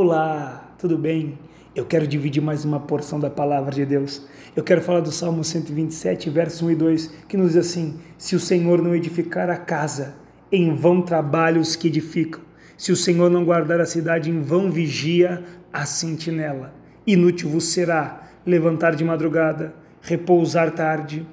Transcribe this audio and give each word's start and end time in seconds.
Olá, 0.00 0.76
tudo 0.78 0.96
bem? 0.96 1.36
Eu 1.74 1.84
quero 1.84 2.06
dividir 2.06 2.40
mais 2.40 2.64
uma 2.64 2.78
porção 2.78 3.18
da 3.18 3.28
palavra 3.28 3.74
de 3.74 3.84
Deus. 3.84 4.24
Eu 4.54 4.62
quero 4.62 4.80
falar 4.80 5.00
do 5.00 5.10
Salmo 5.10 5.42
127, 5.42 6.30
verso 6.30 6.66
1 6.66 6.70
e 6.70 6.74
2, 6.76 7.06
que 7.28 7.36
nos 7.36 7.54
diz 7.54 7.66
assim: 7.66 7.98
Se 8.16 8.36
o 8.36 8.38
Senhor 8.38 8.80
não 8.80 8.94
edificar 8.94 9.50
a 9.50 9.56
casa, 9.56 10.14
em 10.52 10.72
vão 10.72 11.02
trabalham 11.02 11.60
os 11.60 11.74
que 11.74 11.88
edificam. 11.88 12.42
Se 12.76 12.92
o 12.92 12.96
Senhor 12.96 13.28
não 13.28 13.44
guardar 13.44 13.80
a 13.80 13.86
cidade, 13.86 14.30
em 14.30 14.38
vão 14.38 14.70
vigia 14.70 15.42
a 15.72 15.84
sentinela. 15.84 16.72
Inútil 17.04 17.50
vos 17.50 17.64
será 17.64 18.22
levantar 18.46 18.94
de 18.94 19.02
madrugada, 19.02 19.74
repousar 20.00 20.70
tarde, 20.70 21.26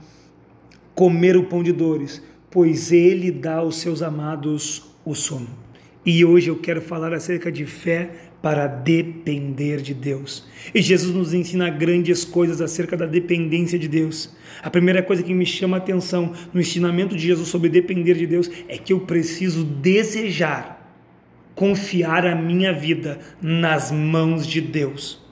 comer 0.96 1.38
o 1.38 1.46
pão 1.46 1.62
de 1.62 1.72
dores, 1.72 2.20
pois 2.50 2.92
ele 2.92 3.32
dá 3.32 3.58
aos 3.58 3.78
seus 3.78 4.02
amados 4.02 4.92
o 5.06 5.14
sono. 5.14 5.65
E 6.06 6.24
hoje 6.24 6.50
eu 6.50 6.58
quero 6.58 6.82
falar 6.82 7.14
acerca 7.14 7.52
de 7.52 7.66
fé 7.66 8.12
para 8.42 8.68
depender 8.68 9.82
de 9.82 9.94
Deus. 9.94 10.46
E 10.74 10.80
Jesus 10.80 11.16
nos 11.16 11.34
ensina 11.34 11.68
grandes 11.70 12.24
coisas 12.24 12.62
acerca 12.62 12.96
da 12.96 13.08
dependência 13.08 13.80
de 13.80 13.88
Deus. 13.88 14.36
A 14.62 14.70
primeira 14.70 15.02
coisa 15.02 15.24
que 15.24 15.34
me 15.34 15.46
chama 15.46 15.78
a 15.78 15.80
atenção 15.80 16.32
no 16.54 16.62
ensinamento 16.62 17.16
de 17.16 17.26
Jesus 17.26 17.48
sobre 17.50 17.70
depender 17.70 18.14
de 18.14 18.28
Deus 18.28 18.52
é 18.68 18.78
que 18.78 18.94
eu 18.94 19.00
preciso 19.00 19.64
desejar 19.64 20.76
confiar 21.56 22.28
a 22.28 22.36
minha 22.36 22.74
vida 22.74 23.18
nas 23.42 23.92
mãos 23.92 24.46
de 24.46 24.62
Deus. 24.62 25.24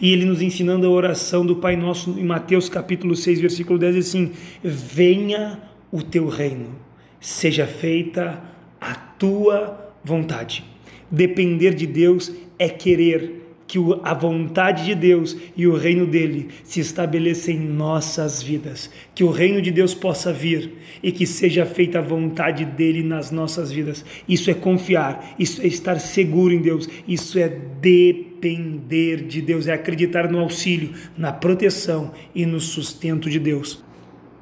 E 0.00 0.12
ele 0.12 0.26
nos 0.26 0.42
ensinando 0.42 0.86
a 0.86 0.90
oração 0.90 1.44
do 1.44 1.56
Pai 1.56 1.74
Nosso 1.74 2.10
em 2.18 2.24
Mateus 2.24 2.68
capítulo 2.68 3.16
6, 3.16 3.40
versículo 3.40 3.78
10, 3.78 3.96
assim: 3.96 4.32
Venha 4.62 5.58
o 5.90 6.02
teu 6.02 6.28
reino, 6.28 6.78
seja 7.18 7.66
feita 7.66 8.42
a 8.80 8.94
tua 8.94 9.87
vontade. 10.08 10.64
Depender 11.10 11.74
de 11.74 11.86
Deus 11.86 12.32
é 12.58 12.68
querer 12.68 13.38
que 13.68 13.78
a 14.02 14.14
vontade 14.14 14.86
de 14.86 14.94
Deus 14.94 15.36
e 15.54 15.66
o 15.66 15.76
reino 15.76 16.06
dele 16.06 16.48
se 16.64 16.80
estabeleça 16.80 17.52
em 17.52 17.60
nossas 17.60 18.42
vidas, 18.42 18.90
que 19.14 19.22
o 19.22 19.30
reino 19.30 19.60
de 19.60 19.70
Deus 19.70 19.92
possa 19.92 20.32
vir 20.32 20.72
e 21.02 21.12
que 21.12 21.26
seja 21.26 21.66
feita 21.66 21.98
a 21.98 22.02
vontade 22.02 22.64
dele 22.64 23.02
nas 23.02 23.30
nossas 23.30 23.70
vidas. 23.70 24.02
Isso 24.26 24.50
é 24.50 24.54
confiar, 24.54 25.34
isso 25.38 25.60
é 25.60 25.66
estar 25.66 26.00
seguro 26.00 26.54
em 26.54 26.62
Deus, 26.62 26.88
isso 27.06 27.38
é 27.38 27.48
depender 27.48 29.26
de 29.26 29.42
Deus, 29.42 29.66
é 29.66 29.74
acreditar 29.74 30.30
no 30.30 30.38
auxílio, 30.38 30.92
na 31.16 31.30
proteção 31.30 32.12
e 32.34 32.46
no 32.46 32.60
sustento 32.60 33.28
de 33.28 33.38
Deus. 33.38 33.84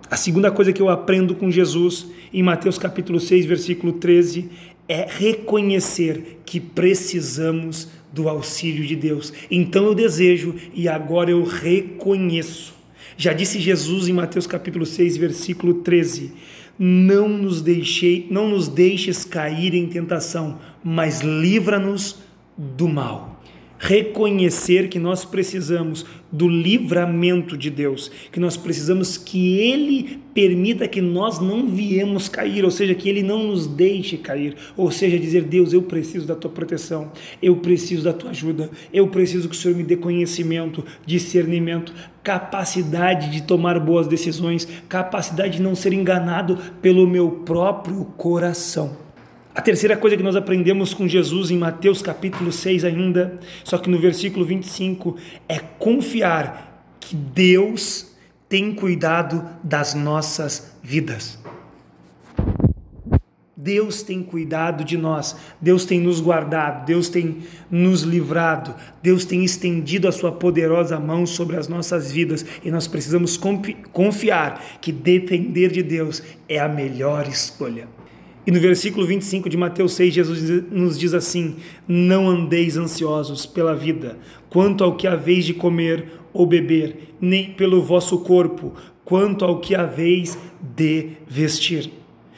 A 0.09 0.17
segunda 0.17 0.53
coisa 0.53 0.73
que 0.73 0.81
eu 0.81 0.89
aprendo 0.89 1.35
com 1.35 1.51
Jesus 1.51 2.07
em 2.33 2.41
Mateus 2.41 2.79
capítulo 2.79 3.19
6, 3.19 3.45
versículo 3.45 3.95
13, 3.95 4.49
é 4.89 5.07
reconhecer 5.09 6.41
que 6.45 6.61
precisamos 6.61 7.89
do 8.13 8.29
auxílio 8.29 8.87
de 8.87 8.97
Deus. 8.97 9.33
Então 9.51 9.85
eu 9.85 9.95
desejo 9.95 10.55
e 10.75 10.89
agora 10.89 11.31
eu 11.31 11.45
reconheço. 11.45 12.75
Já 13.17 13.33
disse 13.33 13.61
Jesus 13.61 14.09
em 14.09 14.13
Mateus 14.13 14.47
capítulo 14.47 14.87
6, 14.87 15.17
versículo 15.17 15.75
13: 15.75 16.33
Não 16.79 17.29
nos 17.29 17.63
deixei, 17.63 18.27
não 18.31 18.49
nos 18.49 18.69
deixes 18.69 19.25
cair 19.25 19.75
em 19.75 19.87
tentação, 19.87 20.59
mas 20.83 21.21
livra-nos 21.21 22.19
do 22.57 22.89
mal 22.89 23.36
reconhecer 23.79 24.89
que 24.89 24.99
nós 24.99 25.25
precisamos 25.25 26.05
do 26.31 26.49
livramento 26.49 27.57
de 27.57 27.71
Deus, 27.71 28.11
que 28.33 28.41
nós 28.41 28.57
precisamos 28.57 29.17
que 29.17 29.59
Ele 29.59 30.19
permita 30.35 30.89
que 30.89 31.01
nós 31.01 31.41
não 31.41 31.67
viemos 31.67 32.29
cair, 32.29 32.65
ou 32.65 32.71
seja, 32.71 32.95
que 32.95 33.09
Ele 33.09 33.23
não 33.23 33.45
nos 33.45 33.67
deixe 33.67 34.17
cair, 34.17 34.57
ou 34.77 34.91
seja, 34.91 35.19
dizer: 35.19 35.45
Deus, 35.45 35.73
eu 35.73 35.83
preciso 35.83 36.27
da 36.27 36.35
tua 36.35 36.51
proteção, 36.51 37.13
eu 37.43 37.57
preciso 37.57 38.05
da 38.05 38.13
tua 38.13 38.31
ajuda, 38.31 38.71
eu 38.93 39.09
preciso 39.09 39.49
que 39.49 39.55
o 39.55 39.59
Senhor 39.59 39.77
me 39.77 39.85
dê 39.85 39.97
conhecimento, 39.97 40.85
discernimento, 41.07 41.95
capacidade 42.23 43.31
de 43.31 43.43
tomar 43.43 43.79
boas 43.79 44.09
decisões, 44.09 44.67
capacidade 44.89 45.57
de 45.57 45.63
não 45.63 45.75
ser 45.75 45.93
enganado 45.93 46.59
pelo 46.83 47.07
meu 47.07 47.31
próprio 47.31 48.05
coração. 48.17 49.06
A 49.57 49.63
terceira 49.63 49.97
coisa 49.97 50.19
que 50.19 50.23
nós 50.23 50.37
aprendemos 50.37 50.93
com 50.93 51.09
Jesus 51.09 51.51
em 51.51 51.57
Mateus 51.57 52.03
capítulo 52.03 52.53
6 52.53 52.85
ainda, 52.85 53.41
só 53.65 53.79
que 53.79 53.89
no 53.89 53.99
versículo 53.99 54.45
25, 54.45 55.17
é 55.49 55.59
confiar 55.59 56.95
que 57.01 57.17
Deus 57.17 58.15
tem 58.51 58.75
cuidado 58.75 59.43
das 59.65 59.95
nossas 59.95 60.77
vidas. 60.83 61.39
Deus 63.57 64.03
tem 64.03 64.23
cuidado 64.23 64.85
de 64.85 64.99
nós, 64.99 65.35
Deus 65.59 65.87
tem 65.87 66.01
nos 66.01 66.21
guardado, 66.21 66.85
Deus 66.85 67.09
tem 67.09 67.39
nos 67.71 68.03
livrado, 68.03 68.75
Deus 69.03 69.25
tem 69.25 69.43
estendido 69.43 70.07
a 70.07 70.13
sua 70.13 70.33
poderosa 70.33 71.01
mão 71.01 71.25
sobre 71.25 71.57
as 71.57 71.67
nossas 71.67 72.13
vidas 72.13 72.45
e 72.63 72.71
nós 72.71 72.87
precisamos 72.87 73.41
confiar 73.91 74.79
que 74.83 74.93
depender 74.93 75.73
de 75.73 75.83
Deus 75.83 76.23
é 76.47 76.59
a 76.59 76.69
melhor 76.69 77.27
escolha. 77.27 77.89
E 78.47 78.51
no 78.53 78.61
versículo 78.61 79.05
25 79.05 79.49
de 79.49 79.57
Mateus 79.57 79.95
6, 79.95 80.15
Jesus 80.15 80.65
nos 80.71 80.97
diz 80.97 81.13
assim: 81.15 81.57
Não 81.89 82.29
andeis 82.31 82.77
ansiosos 82.77 83.45
pela 83.45 83.75
vida, 83.75 84.17
quanto 84.49 84.85
ao 84.85 84.95
que 84.95 85.09
haveis 85.09 85.45
de 85.45 85.53
comer 85.53 86.13
ou 86.33 86.47
beber, 86.47 87.15
nem 87.21 87.53
pelo 87.53 87.83
vosso 87.83 88.21
corpo, 88.21 88.73
quanto 89.05 89.45
ao 89.45 89.59
que 89.59 89.75
haveis 89.75 90.39
de 90.77 91.09
vestir. 91.27 91.91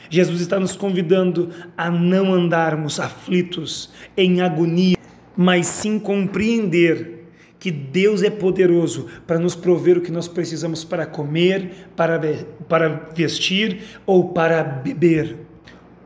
Jesus 0.08 0.40
está 0.40 0.58
nos 0.58 0.74
convidando 0.74 1.50
a 1.76 1.90
não 1.90 2.32
andarmos 2.32 2.98
aflitos, 2.98 3.90
em 4.16 4.40
agonia, 4.40 4.96
mas 5.36 5.66
sim 5.66 5.98
compreender 5.98 7.26
que 7.58 7.70
Deus 7.70 8.22
é 8.22 8.30
poderoso 8.30 9.08
para 9.26 9.38
nos 9.38 9.54
prover 9.54 9.98
o 9.98 10.00
que 10.00 10.12
nós 10.12 10.26
precisamos 10.26 10.84
para 10.84 11.04
comer, 11.04 11.88
para, 11.94 12.18
para 12.66 13.10
vestir 13.14 13.80
ou 14.06 14.30
para 14.30 14.62
beber. 14.62 15.47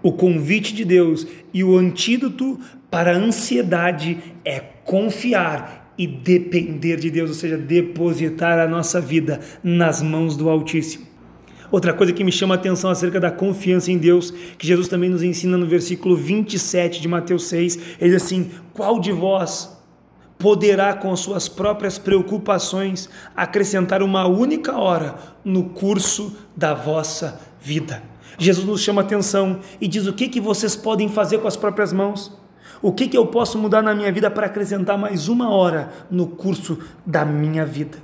O 0.02 0.12
convite 0.12 0.74
de 0.74 0.84
Deus 0.84 1.26
e 1.54 1.62
o 1.62 1.76
antídoto 1.76 2.58
para 2.90 3.12
a 3.12 3.18
ansiedade 3.18 4.18
é 4.44 4.60
confiar 4.84 5.94
e 5.96 6.06
depender 6.06 6.96
de 6.96 7.10
Deus, 7.10 7.30
ou 7.30 7.36
seja, 7.36 7.56
depositar 7.56 8.58
a 8.58 8.66
nossa 8.66 9.00
vida 9.00 9.40
nas 9.62 10.02
mãos 10.02 10.36
do 10.36 10.48
Altíssimo. 10.48 11.06
Outra 11.70 11.94
coisa 11.94 12.12
que 12.12 12.24
me 12.24 12.32
chama 12.32 12.54
a 12.54 12.58
atenção 12.58 12.90
acerca 12.90 13.18
da 13.18 13.30
confiança 13.30 13.90
em 13.90 13.96
Deus, 13.96 14.30
que 14.58 14.66
Jesus 14.66 14.88
também 14.88 15.08
nos 15.08 15.22
ensina 15.22 15.56
no 15.56 15.66
versículo 15.66 16.16
27 16.16 17.00
de 17.00 17.08
Mateus 17.08 17.46
6, 17.46 17.78
ele 18.00 18.10
diz 18.10 18.22
assim: 18.22 18.50
Qual 18.74 19.00
de 19.00 19.10
vós 19.10 19.74
poderá, 20.38 20.92
com 20.92 21.12
as 21.12 21.20
suas 21.20 21.48
próprias 21.48 21.96
preocupações, 21.98 23.08
acrescentar 23.34 24.02
uma 24.02 24.26
única 24.26 24.76
hora 24.76 25.14
no 25.44 25.70
curso 25.70 26.36
da 26.54 26.74
vossa 26.74 27.40
vida? 27.60 28.11
Jesus 28.38 28.66
nos 28.66 28.80
chama 28.80 29.02
atenção 29.02 29.60
e 29.80 29.86
diz 29.86 30.06
o 30.06 30.12
que, 30.12 30.28
que 30.28 30.40
vocês 30.40 30.74
podem 30.76 31.08
fazer 31.08 31.38
com 31.38 31.48
as 31.48 31.56
próprias 31.56 31.92
mãos. 31.92 32.32
O 32.80 32.92
que, 32.92 33.06
que 33.06 33.16
eu 33.16 33.26
posso 33.26 33.58
mudar 33.58 33.82
na 33.82 33.94
minha 33.94 34.10
vida 34.10 34.30
para 34.30 34.46
acrescentar 34.46 34.98
mais 34.98 35.28
uma 35.28 35.50
hora 35.50 35.92
no 36.10 36.26
curso 36.26 36.78
da 37.06 37.24
minha 37.24 37.64
vida? 37.64 37.98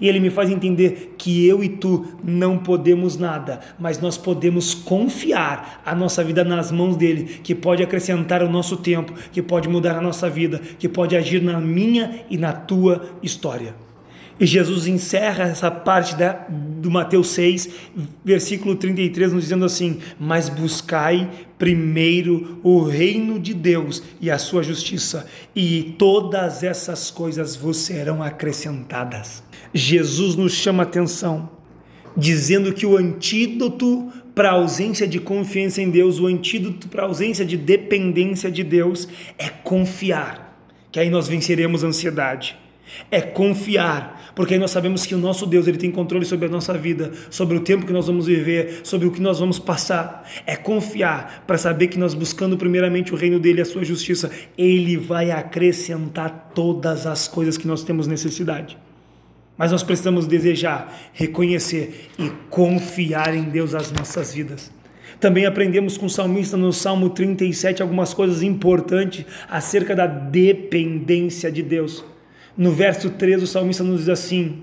E 0.00 0.08
ele 0.08 0.18
me 0.18 0.30
faz 0.30 0.50
entender 0.50 1.14
que 1.16 1.46
eu 1.46 1.62
e 1.62 1.68
tu 1.68 2.06
não 2.24 2.58
podemos 2.58 3.16
nada, 3.16 3.60
mas 3.78 4.00
nós 4.00 4.18
podemos 4.18 4.74
confiar 4.74 5.80
a 5.84 5.94
nossa 5.94 6.24
vida 6.24 6.42
nas 6.42 6.72
mãos 6.72 6.96
dele, 6.96 7.40
que 7.42 7.54
pode 7.54 7.82
acrescentar 7.82 8.42
o 8.42 8.50
nosso 8.50 8.76
tempo, 8.76 9.12
que 9.30 9.40
pode 9.40 9.68
mudar 9.68 9.96
a 9.96 10.00
nossa 10.00 10.28
vida, 10.28 10.60
que 10.76 10.88
pode 10.88 11.16
agir 11.16 11.40
na 11.40 11.60
minha 11.60 12.24
e 12.28 12.36
na 12.36 12.52
tua 12.52 13.10
história. 13.22 13.76
E 14.40 14.46
Jesus 14.46 14.86
encerra 14.86 15.44
essa 15.44 15.70
parte 15.70 16.16
da, 16.16 16.46
do 16.48 16.90
Mateus 16.90 17.28
6, 17.28 17.68
versículo 18.24 18.74
33, 18.74 19.32
nos 19.32 19.44
dizendo 19.44 19.64
assim: 19.64 19.98
Mas 20.18 20.48
buscai 20.48 21.30
primeiro 21.58 22.58
o 22.62 22.82
reino 22.82 23.38
de 23.38 23.54
Deus 23.54 24.02
e 24.20 24.30
a 24.30 24.38
sua 24.38 24.62
justiça, 24.62 25.26
e 25.54 25.94
todas 25.98 26.62
essas 26.62 27.10
coisas 27.10 27.54
vos 27.54 27.76
serão 27.78 28.22
acrescentadas. 28.22 29.42
Jesus 29.72 30.34
nos 30.34 30.52
chama 30.52 30.82
atenção, 30.82 31.50
dizendo 32.16 32.72
que 32.72 32.86
o 32.86 32.96
antídoto 32.96 34.10
para 34.34 34.48
a 34.48 34.54
ausência 34.54 35.06
de 35.06 35.20
confiança 35.20 35.82
em 35.82 35.90
Deus, 35.90 36.18
o 36.18 36.26
antídoto 36.26 36.88
para 36.88 37.02
a 37.02 37.06
ausência 37.06 37.44
de 37.44 37.56
dependência 37.56 38.50
de 38.50 38.64
Deus 38.64 39.06
é 39.38 39.50
confiar, 39.50 40.58
que 40.90 40.98
aí 40.98 41.10
nós 41.10 41.28
venceremos 41.28 41.84
a 41.84 41.88
ansiedade 41.88 42.61
é 43.10 43.20
confiar, 43.20 44.32
porque 44.34 44.54
aí 44.54 44.60
nós 44.60 44.70
sabemos 44.70 45.04
que 45.04 45.14
o 45.14 45.18
nosso 45.18 45.46
Deus 45.46 45.66
ele 45.66 45.78
tem 45.78 45.90
controle 45.90 46.24
sobre 46.24 46.46
a 46.46 46.48
nossa 46.48 46.76
vida, 46.76 47.12
sobre 47.30 47.56
o 47.56 47.60
tempo 47.60 47.86
que 47.86 47.92
nós 47.92 48.06
vamos 48.06 48.26
viver, 48.26 48.80
sobre 48.84 49.06
o 49.06 49.10
que 49.10 49.20
nós 49.20 49.38
vamos 49.38 49.58
passar. 49.58 50.28
É 50.46 50.56
confiar 50.56 51.44
para 51.46 51.58
saber 51.58 51.88
que 51.88 51.98
nós 51.98 52.14
buscando 52.14 52.56
primeiramente 52.56 53.12
o 53.12 53.16
reino 53.16 53.38
dele 53.38 53.58
e 53.58 53.62
a 53.62 53.66
sua 53.66 53.84
justiça, 53.84 54.30
ele 54.56 54.96
vai 54.96 55.30
acrescentar 55.30 56.50
todas 56.54 57.06
as 57.06 57.28
coisas 57.28 57.58
que 57.58 57.66
nós 57.66 57.84
temos 57.84 58.06
necessidade. 58.06 58.78
Mas 59.56 59.70
nós 59.70 59.82
precisamos 59.82 60.26
desejar, 60.26 61.10
reconhecer 61.12 62.10
e 62.18 62.30
confiar 62.48 63.34
em 63.34 63.44
Deus 63.44 63.74
as 63.74 63.92
nossas 63.92 64.34
vidas. 64.34 64.70
Também 65.20 65.46
aprendemos 65.46 65.96
com 65.96 66.06
o 66.06 66.10
salmista 66.10 66.56
no 66.56 66.72
Salmo 66.72 67.10
37 67.10 67.80
algumas 67.80 68.12
coisas 68.12 68.42
importantes 68.42 69.24
acerca 69.48 69.94
da 69.94 70.04
dependência 70.04 71.48
de 71.48 71.62
Deus. 71.62 72.04
No 72.56 72.72
verso 72.72 73.10
3, 73.10 73.42
o 73.42 73.46
salmista 73.46 73.82
nos 73.82 74.00
diz 74.00 74.08
assim: 74.08 74.62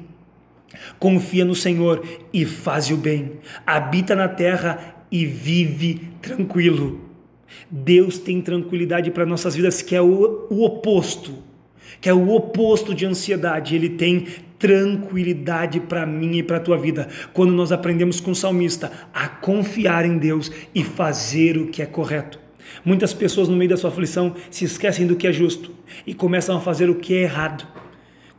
Confia 1.00 1.44
no 1.44 1.56
Senhor 1.56 2.06
e 2.32 2.46
faz 2.46 2.90
o 2.92 2.98
bem, 2.98 3.34
habita 3.66 4.16
na 4.16 4.28
terra 4.28 4.96
e 5.12 5.26
vive 5.26 6.02
tranquilo. 6.22 7.10
Deus 7.70 8.20
tem 8.20 8.42
tranquilidade 8.42 9.10
para 9.12 9.26
nossas 9.26 9.56
vidas, 9.56 9.82
que 9.82 9.96
é 9.96 10.02
o, 10.02 10.48
o 10.50 10.64
oposto, 10.64 11.34
que 12.00 12.08
é 12.08 12.14
o 12.14 12.30
oposto 12.30 12.94
de 12.94 13.06
ansiedade. 13.06 13.76
Ele 13.76 13.90
tem 13.90 14.28
tranquilidade 14.60 15.80
para 15.80 16.06
mim 16.06 16.38
e 16.38 16.44
para 16.44 16.58
a 16.58 16.60
tua 16.60 16.78
vida. 16.78 17.08
Quando 17.34 17.54
nós 17.54 17.72
aprendemos 17.72 18.20
com 18.20 18.32
o 18.32 18.36
salmista 18.36 18.92
a 19.14 19.28
confiar 19.28 20.06
em 20.06 20.18
Deus 20.18 20.52
e 20.76 20.84
fazer 20.84 21.58
o 21.58 21.68
que 21.68 21.82
é 21.82 21.86
correto. 21.86 22.40
Muitas 22.86 23.14
pessoas 23.14 23.48
no 23.48 23.58
meio 23.58 23.70
da 23.70 23.78
sua 23.78 23.90
aflição 23.90 24.36
se 24.52 24.66
esquecem 24.66 25.08
do 25.08 25.16
que 25.16 25.28
é 25.28 25.32
justo 25.32 25.72
e 26.06 26.14
começam 26.14 26.56
a 26.56 26.62
fazer 26.62 26.90
o 26.90 26.96
que 26.96 27.16
é 27.16 27.24
errado. 27.24 27.79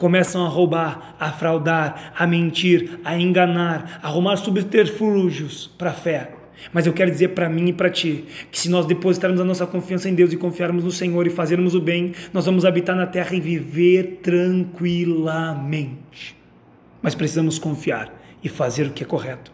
Começam 0.01 0.45
a 0.47 0.49
roubar, 0.49 1.15
a 1.21 1.31
fraudar, 1.31 2.15
a 2.17 2.27
mentir, 2.27 2.99
a 3.05 3.19
enganar, 3.19 4.01
a 4.03 4.09
arrumar 4.09 4.37
subterfúgios 4.37 5.71
para 5.77 5.91
a 5.91 5.93
fé. 5.93 6.31
Mas 6.73 6.87
eu 6.87 6.95
quero 6.95 7.11
dizer 7.11 7.29
para 7.29 7.51
mim 7.51 7.69
e 7.69 7.73
para 7.75 7.91
ti 7.91 8.25
que 8.51 8.59
se 8.59 8.71
nós 8.71 8.87
depositarmos 8.87 9.39
a 9.39 9.45
nossa 9.45 9.67
confiança 9.67 10.09
em 10.09 10.15
Deus 10.15 10.33
e 10.33 10.39
confiarmos 10.39 10.85
no 10.85 10.91
Senhor 10.91 11.27
e 11.27 11.31
fazermos 11.31 11.75
o 11.75 11.83
bem, 11.83 12.15
nós 12.33 12.47
vamos 12.47 12.65
habitar 12.65 12.97
na 12.97 13.07
terra 13.07 13.37
e 13.37 13.43
viver 13.43 14.21
tranquilamente. 14.23 16.35
Mas 17.03 17.15
precisamos 17.15 17.59
confiar 17.59 18.11
e 18.43 18.49
fazer 18.49 18.87
o 18.87 18.93
que 18.93 19.03
é 19.03 19.07
correto. 19.07 19.53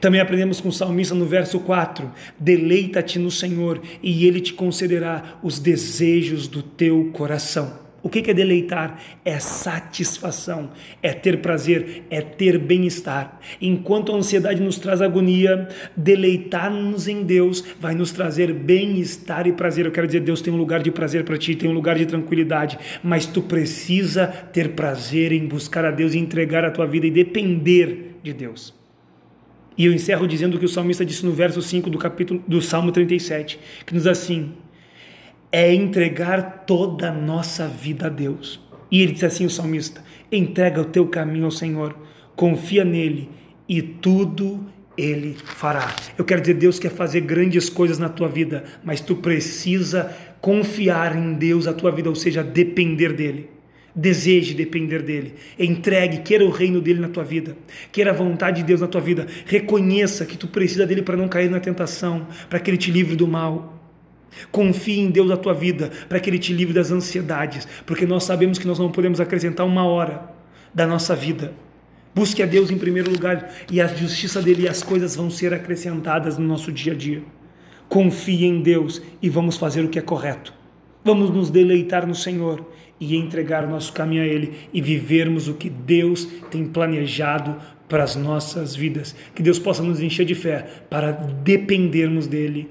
Também 0.00 0.20
aprendemos 0.20 0.60
com 0.60 0.68
o 0.68 0.72
salmista 0.72 1.12
no 1.12 1.26
verso 1.26 1.58
4: 1.58 2.08
Deleita-te 2.38 3.18
no 3.18 3.32
Senhor 3.32 3.82
e 4.00 4.28
ele 4.28 4.40
te 4.40 4.54
concederá 4.54 5.40
os 5.42 5.58
desejos 5.58 6.46
do 6.46 6.62
teu 6.62 7.10
coração. 7.12 7.84
O 8.06 8.08
que 8.08 8.30
é 8.30 8.32
deleitar? 8.32 9.02
É 9.24 9.40
satisfação, 9.40 10.70
é 11.02 11.12
ter 11.12 11.38
prazer, 11.38 12.04
é 12.08 12.20
ter 12.20 12.56
bem-estar. 12.56 13.40
Enquanto 13.60 14.12
a 14.12 14.14
ansiedade 14.14 14.62
nos 14.62 14.78
traz 14.78 15.02
agonia, 15.02 15.66
deleitar-nos 15.96 17.08
em 17.08 17.24
Deus 17.24 17.64
vai 17.80 17.96
nos 17.96 18.12
trazer 18.12 18.52
bem-estar 18.52 19.48
e 19.48 19.52
prazer. 19.52 19.86
Eu 19.86 19.90
quero 19.90 20.06
dizer, 20.06 20.20
Deus 20.20 20.40
tem 20.40 20.54
um 20.54 20.56
lugar 20.56 20.84
de 20.84 20.92
prazer 20.92 21.24
para 21.24 21.36
ti, 21.36 21.56
tem 21.56 21.68
um 21.68 21.72
lugar 21.72 21.98
de 21.98 22.06
tranquilidade, 22.06 22.78
mas 23.02 23.26
tu 23.26 23.42
precisa 23.42 24.28
ter 24.28 24.76
prazer 24.76 25.32
em 25.32 25.44
buscar 25.44 25.84
a 25.84 25.90
Deus 25.90 26.14
e 26.14 26.18
entregar 26.18 26.64
a 26.64 26.70
tua 26.70 26.86
vida 26.86 27.08
e 27.08 27.10
depender 27.10 28.18
de 28.22 28.32
Deus. 28.32 28.72
E 29.76 29.84
eu 29.84 29.92
encerro 29.92 30.28
dizendo 30.28 30.54
o 30.54 30.60
que 30.60 30.64
o 30.64 30.68
salmista 30.68 31.04
disse 31.04 31.26
no 31.26 31.32
verso 31.32 31.60
5 31.60 31.90
do 31.90 31.98
capítulo 31.98 32.40
do 32.46 32.62
Salmo 32.62 32.92
37, 32.92 33.58
que 33.84 33.92
nos 33.92 34.06
assim: 34.06 34.52
é 35.56 35.72
entregar 35.72 36.64
toda 36.66 37.08
a 37.08 37.12
nossa 37.12 37.66
vida 37.66 38.08
a 38.08 38.10
Deus. 38.10 38.60
E 38.90 39.00
ele 39.00 39.12
diz 39.12 39.24
assim: 39.24 39.46
o 39.46 39.50
salmista: 39.50 40.04
entrega 40.30 40.82
o 40.82 40.84
teu 40.84 41.06
caminho 41.06 41.46
ao 41.46 41.50
Senhor, 41.50 41.96
confia 42.36 42.84
nele 42.84 43.30
e 43.66 43.80
tudo 43.80 44.66
ele 44.98 45.34
fará. 45.42 45.96
Eu 46.18 46.26
quero 46.26 46.42
dizer, 46.42 46.54
Deus 46.54 46.78
quer 46.78 46.90
fazer 46.90 47.22
grandes 47.22 47.70
coisas 47.70 47.98
na 47.98 48.10
tua 48.10 48.28
vida, 48.28 48.64
mas 48.84 49.00
tu 49.00 49.16
precisa 49.16 50.14
confiar 50.42 51.16
em 51.16 51.32
Deus 51.32 51.66
a 51.66 51.72
tua 51.72 51.90
vida, 51.90 52.10
ou 52.10 52.14
seja, 52.14 52.44
depender 52.44 53.14
dele. 53.14 53.48
Deseje 53.94 54.52
depender 54.52 55.00
dele. 55.00 55.36
Entregue, 55.58 56.18
queira 56.18 56.44
o 56.44 56.50
reino 56.50 56.82
dele 56.82 57.00
na 57.00 57.08
tua 57.08 57.24
vida. 57.24 57.56
Queira 57.90 58.10
a 58.10 58.14
vontade 58.14 58.58
de 58.58 58.64
Deus 58.64 58.82
na 58.82 58.86
tua 58.86 59.00
vida. 59.00 59.26
Reconheça 59.46 60.26
que 60.26 60.36
tu 60.36 60.48
precisa 60.48 60.86
dele 60.86 61.00
para 61.00 61.16
não 61.16 61.28
cair 61.28 61.50
na 61.50 61.60
tentação, 61.60 62.26
para 62.50 62.60
que 62.60 62.70
ele 62.70 62.76
te 62.76 62.90
livre 62.90 63.16
do 63.16 63.26
mal. 63.26 63.75
Confie 64.50 65.00
em 65.00 65.10
Deus 65.10 65.30
a 65.30 65.36
tua 65.36 65.54
vida 65.54 65.90
para 66.08 66.20
que 66.20 66.30
Ele 66.30 66.38
te 66.38 66.52
livre 66.52 66.74
das 66.74 66.90
ansiedades, 66.90 67.66
porque 67.84 68.06
nós 68.06 68.24
sabemos 68.24 68.58
que 68.58 68.66
nós 68.66 68.78
não 68.78 68.90
podemos 68.90 69.20
acrescentar 69.20 69.66
uma 69.66 69.84
hora 69.84 70.30
da 70.74 70.86
nossa 70.86 71.14
vida. 71.14 71.52
Busque 72.14 72.42
a 72.42 72.46
Deus 72.46 72.70
em 72.70 72.78
primeiro 72.78 73.10
lugar 73.10 73.52
e 73.70 73.80
a 73.80 73.86
justiça 73.86 74.40
dele 74.40 74.62
e 74.62 74.68
as 74.68 74.82
coisas 74.82 75.14
vão 75.14 75.30
ser 75.30 75.52
acrescentadas 75.52 76.38
no 76.38 76.46
nosso 76.46 76.72
dia 76.72 76.92
a 76.92 76.96
dia. 76.96 77.22
Confie 77.88 78.46
em 78.46 78.62
Deus 78.62 79.02
e 79.20 79.28
vamos 79.28 79.56
fazer 79.56 79.84
o 79.84 79.88
que 79.88 79.98
é 79.98 80.02
correto. 80.02 80.52
Vamos 81.04 81.30
nos 81.30 81.50
deleitar 81.50 82.06
no 82.06 82.14
Senhor 82.14 82.66
e 82.98 83.14
entregar 83.14 83.64
o 83.64 83.70
nosso 83.70 83.92
caminho 83.92 84.22
a 84.22 84.26
Ele 84.26 84.54
e 84.72 84.80
vivermos 84.80 85.46
o 85.46 85.54
que 85.54 85.68
Deus 85.68 86.26
tem 86.50 86.64
planejado 86.64 87.56
para 87.88 88.02
as 88.02 88.16
nossas 88.16 88.74
vidas. 88.74 89.14
Que 89.34 89.42
Deus 89.42 89.58
possa 89.58 89.82
nos 89.82 90.00
encher 90.00 90.24
de 90.24 90.34
fé 90.34 90.66
para 90.90 91.12
dependermos 91.12 92.26
dele 92.26 92.70